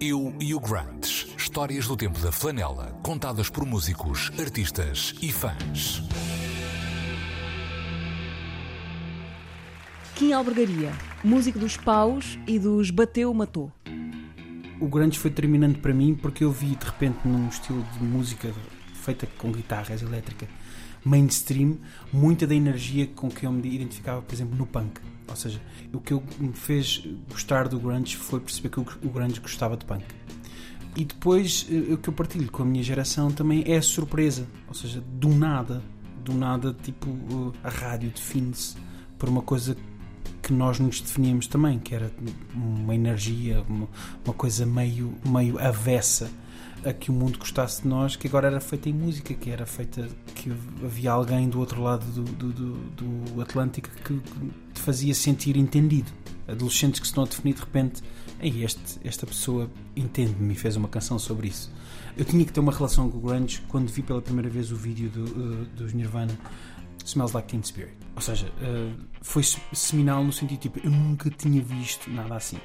Eu 0.00 0.32
e 0.40 0.54
o 0.54 0.60
Grunge. 0.60 1.34
Histórias 1.36 1.88
do 1.88 1.96
tempo 1.96 2.20
da 2.20 2.30
flanela, 2.30 2.96
contadas 3.02 3.50
por 3.50 3.66
músicos, 3.66 4.30
artistas 4.38 5.12
e 5.20 5.32
fãs. 5.32 6.04
Kim 10.14 10.32
Albergaria, 10.32 10.92
músico 11.24 11.58
dos 11.58 11.76
paus 11.76 12.38
e 12.46 12.60
dos 12.60 12.92
bateu 12.92 13.34
matou. 13.34 13.72
O 14.80 14.86
grunge 14.86 15.18
foi 15.18 15.30
determinante 15.30 15.80
para 15.80 15.92
mim 15.92 16.14
porque 16.14 16.44
eu 16.44 16.52
vi 16.52 16.76
de 16.76 16.86
repente 16.86 17.18
num 17.24 17.48
estilo 17.48 17.84
de 17.94 18.04
música 18.04 18.54
feita 18.94 19.26
com 19.36 19.50
guitarras 19.50 20.00
elétrica 20.00 20.46
mainstream 21.04 21.76
muita 22.12 22.46
da 22.46 22.54
energia 22.54 23.08
com 23.08 23.28
que 23.28 23.46
eu 23.46 23.50
me 23.50 23.68
identificava, 23.68 24.22
por 24.22 24.32
exemplo, 24.32 24.56
no 24.56 24.66
punk. 24.66 25.00
Ou 25.28 25.36
seja, 25.36 25.60
o 25.92 26.00
que 26.00 26.14
me 26.38 26.52
fez 26.52 27.06
gostar 27.30 27.68
do 27.68 27.78
grunge 27.78 28.16
foi 28.16 28.40
perceber 28.40 28.70
que 28.70 28.80
o 28.80 29.10
grunge 29.10 29.40
gostava 29.40 29.76
de 29.76 29.84
punk. 29.84 30.04
E 30.96 31.04
depois 31.04 31.66
eh, 31.70 31.92
o 31.92 31.98
que 31.98 32.08
eu 32.08 32.12
partilho 32.12 32.50
com 32.50 32.62
a 32.62 32.66
minha 32.66 32.82
geração 32.82 33.30
também 33.30 33.62
é 33.66 33.76
a 33.76 33.82
surpresa, 33.82 34.48
ou 34.66 34.74
seja, 34.74 35.00
do 35.00 35.28
nada, 35.28 35.82
do 36.24 36.34
nada, 36.34 36.74
tipo, 36.82 37.08
eh, 37.08 37.58
a 37.62 37.70
rádio 37.70 38.10
define-se 38.10 38.76
por 39.18 39.28
uma 39.28 39.42
coisa 39.42 39.76
que 40.42 40.52
nós 40.52 40.78
nos 40.78 41.00
definíamos 41.00 41.46
também, 41.46 41.78
que 41.78 41.94
era 41.94 42.10
uma 42.54 42.94
energia, 42.94 43.62
uma, 43.68 43.88
uma 44.24 44.34
coisa 44.34 44.64
meio, 44.64 45.14
meio 45.24 45.58
avessa 45.58 46.30
a 46.84 46.92
que 46.92 47.10
o 47.10 47.14
mundo 47.14 47.38
gostasse 47.38 47.82
de 47.82 47.88
nós, 47.88 48.16
que 48.16 48.26
agora 48.26 48.46
era 48.46 48.60
feita 48.60 48.88
em 48.88 48.92
música, 48.92 49.34
que 49.34 49.50
era 49.50 49.66
feita 49.66 50.08
que 50.34 50.50
havia 50.84 51.10
alguém 51.10 51.48
do 51.48 51.58
outro 51.58 51.82
lado 51.82 52.04
do, 52.06 52.22
do, 52.22 52.52
do, 52.52 53.12
do 53.34 53.42
Atlântico 53.42 53.88
que, 54.04 54.20
fazia 54.88 55.14
sentir 55.14 55.54
entendido. 55.58 56.10
Adolescentes 56.46 56.98
que 56.98 57.06
se 57.06 57.10
estão 57.10 57.24
a 57.24 57.26
definir 57.26 57.52
de 57.52 57.60
repente, 57.60 58.02
Ei, 58.40 58.64
este, 58.64 58.98
esta 59.04 59.26
pessoa 59.26 59.70
entende-me 59.94 60.54
e 60.54 60.56
fez 60.56 60.76
uma 60.76 60.88
canção 60.88 61.18
sobre 61.18 61.48
isso. 61.48 61.70
Eu 62.16 62.24
tinha 62.24 62.42
que 62.42 62.50
ter 62.50 62.60
uma 62.60 62.72
relação 62.72 63.10
com 63.10 63.18
o 63.18 63.20
Grunge 63.20 63.60
quando 63.68 63.90
vi 63.90 64.00
pela 64.00 64.22
primeira 64.22 64.48
vez 64.48 64.72
o 64.72 64.76
vídeo 64.76 65.10
do, 65.10 65.24
uh, 65.24 65.64
dos 65.76 65.92
Nirvana 65.92 66.38
Smells 67.04 67.34
Like 67.34 67.48
Teen 67.48 67.62
Spirit. 67.62 67.92
Ou 68.16 68.22
seja, 68.22 68.46
uh, 68.46 68.98
foi 69.20 69.42
seminal 69.74 70.24
no 70.24 70.32
sentido 70.32 70.58
tipo, 70.58 70.80
eu 70.82 70.90
nunca 70.90 71.28
tinha 71.28 71.60
visto 71.60 72.08
nada 72.10 72.36
assim. 72.36 72.58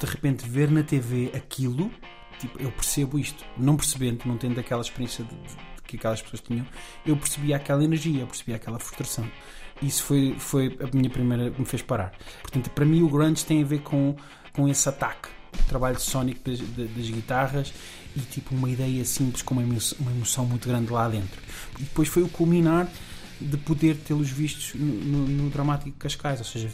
De 0.00 0.06
repente, 0.06 0.48
ver 0.48 0.70
na 0.70 0.82
TV 0.82 1.30
aquilo 1.34 1.90
tipo, 2.38 2.62
eu 2.62 2.72
percebo 2.72 3.18
isto. 3.18 3.44
Não 3.58 3.76
percebendo, 3.76 4.24
não 4.24 4.38
tendo 4.38 4.58
aquela 4.58 4.80
experiência 4.80 5.22
de, 5.22 5.34
de 5.34 5.68
que 5.86 5.96
aquelas 5.96 6.22
pessoas 6.22 6.40
tinham, 6.40 6.66
eu 7.04 7.16
percebia 7.16 7.56
aquela 7.56 7.82
energia, 7.82 8.20
eu 8.20 8.26
percebia 8.26 8.56
aquela 8.56 8.78
frustração. 8.78 9.28
Isso 9.82 10.02
foi, 10.02 10.34
foi 10.38 10.76
a 10.80 10.96
minha 10.96 11.10
primeira 11.10 11.50
que 11.50 11.60
me 11.60 11.66
fez 11.66 11.82
parar. 11.82 12.12
Portanto, 12.42 12.70
para 12.70 12.84
mim, 12.84 13.02
o 13.02 13.08
grunge 13.08 13.44
tem 13.44 13.62
a 13.62 13.66
ver 13.66 13.80
com, 13.80 14.16
com 14.52 14.68
esse 14.68 14.88
ataque. 14.88 15.28
O 15.60 15.62
trabalho 15.68 15.98
sónico 15.98 16.40
das, 16.50 16.58
das, 16.60 17.10
guitarras 17.10 17.72
e 18.14 18.20
tipo 18.20 18.54
uma 18.54 18.68
ideia 18.68 19.04
simples 19.04 19.42
com 19.42 19.54
uma 19.54 19.62
emoção, 19.62 19.98
uma 20.00 20.10
emoção 20.10 20.44
muito 20.44 20.68
grande 20.68 20.92
lá 20.92 21.08
dentro. 21.08 21.40
E 21.78 21.82
depois 21.82 22.08
foi 22.08 22.22
o 22.22 22.28
culminar 22.28 22.88
de 23.40 23.56
poder 23.56 23.96
tê-los 23.96 24.28
vistos 24.28 24.74
no, 24.74 24.86
no, 24.86 25.28
no, 25.28 25.50
Dramático 25.50 25.96
Cascais, 25.96 26.40
ou 26.40 26.44
seja, 26.44 26.70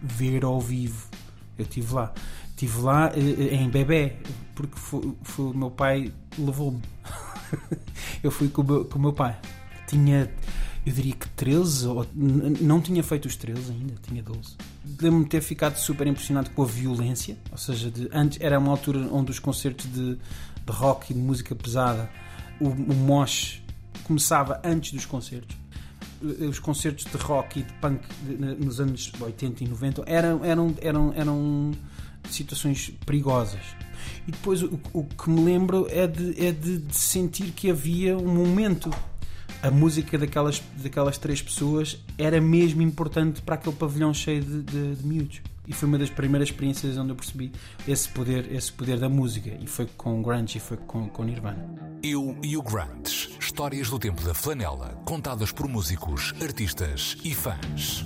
ver 0.00 0.44
ao 0.44 0.60
vivo. 0.60 1.08
Eu 1.58 1.64
estive 1.64 1.92
lá. 1.92 2.12
Estive 2.50 2.80
lá 2.80 3.12
eh, 3.14 3.54
em 3.56 3.68
bebê, 3.68 4.16
porque 4.54 4.78
foi, 4.78 5.12
foi 5.22 5.46
o 5.46 5.54
meu 5.54 5.70
pai 5.70 6.12
levou-me. 6.38 6.80
eu 8.22 8.30
fui 8.30 8.48
com 8.48 8.62
o, 8.62 8.64
meu, 8.64 8.84
com 8.84 8.98
o 8.98 9.02
meu 9.02 9.12
pai. 9.12 9.36
Tinha, 9.88 10.30
eu 10.86 10.92
diria 10.92 11.14
13, 11.44 11.86
ou, 11.88 12.06
não 12.14 12.80
tinha 12.80 13.02
feito 13.02 13.26
os 13.26 13.36
13 13.36 13.70
ainda, 13.70 13.94
tinha 14.02 14.22
12. 14.22 14.56
Lembro-me 14.98 15.24
de 15.24 15.30
ter 15.30 15.42
ficado 15.42 15.76
super 15.76 16.06
impressionado 16.06 16.48
com 16.50 16.62
a 16.62 16.66
violência, 16.66 17.36
ou 17.52 17.58
seja, 17.58 17.90
de, 17.90 18.08
antes 18.14 18.38
era 18.40 18.58
uma 18.58 18.70
altura 18.70 19.00
onde 19.12 19.30
os 19.30 19.38
concertos 19.38 19.84
de, 19.92 20.14
de 20.14 20.72
rock 20.72 21.12
e 21.12 21.14
de 21.14 21.20
música 21.20 21.54
pesada, 21.54 22.10
o, 22.58 22.68
o 22.68 22.94
mosh 22.94 23.62
começava 24.04 24.58
antes 24.64 24.92
dos 24.92 25.04
concertos 25.04 25.54
os 26.22 26.58
concertos 26.58 27.04
de 27.04 27.16
rock 27.18 27.60
e 27.60 27.62
de 27.64 27.72
punk 27.74 28.00
nos 28.58 28.80
anos 28.80 29.12
80 29.20 29.64
e 29.64 29.68
90 29.68 30.04
eram, 30.06 30.42
eram, 30.42 30.74
eram, 30.80 31.12
eram 31.14 31.72
situações 32.30 32.90
perigosas. 33.04 33.60
E 34.26 34.32
depois 34.32 34.62
o, 34.62 34.80
o 34.92 35.04
que 35.04 35.28
me 35.28 35.44
lembro 35.44 35.86
é, 35.90 36.06
de, 36.06 36.46
é 36.46 36.50
de, 36.50 36.78
de, 36.78 36.96
sentir 36.96 37.50
que 37.52 37.70
havia 37.70 38.16
um 38.16 38.34
momento. 38.34 38.90
A 39.64 39.70
música 39.70 40.18
daquelas, 40.18 40.62
daquelas 40.76 41.16
três 41.16 41.40
pessoas 41.40 41.98
era 42.18 42.38
mesmo 42.38 42.82
importante 42.82 43.40
para 43.40 43.54
aquele 43.54 43.74
pavilhão 43.74 44.12
cheio 44.12 44.42
de, 44.42 44.62
de, 44.62 44.94
de 44.96 45.06
miúdos. 45.06 45.40
E 45.66 45.72
foi 45.72 45.88
uma 45.88 45.96
das 45.96 46.10
primeiras 46.10 46.50
experiências 46.50 46.98
onde 46.98 47.12
eu 47.12 47.16
percebi 47.16 47.50
esse 47.88 48.06
poder, 48.10 48.52
esse 48.52 48.70
poder 48.70 48.98
da 48.98 49.08
música. 49.08 49.56
E 49.58 49.66
foi 49.66 49.88
com 49.96 50.20
o 50.20 50.22
Grunge 50.22 50.58
e 50.58 50.60
foi 50.60 50.76
com, 50.76 51.08
com 51.08 51.24
Nirvana. 51.24 51.66
Eu 52.02 52.36
e 52.42 52.58
o 52.58 52.62
Grunge. 52.62 53.30
Histórias 53.40 53.88
do 53.88 53.98
tempo 53.98 54.22
da 54.22 54.34
flanela, 54.34 55.00
contadas 55.06 55.50
por 55.50 55.66
músicos, 55.66 56.34
artistas 56.42 57.16
e 57.24 57.34
fãs. 57.34 58.04